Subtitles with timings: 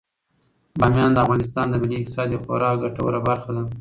[0.79, 3.63] بامیان د افغانستان د ملي اقتصاد یوه خورا ګټوره برخه ده.